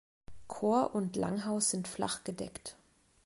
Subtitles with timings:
[0.47, 2.75] Chor und Langhaus sind flach gedeckt.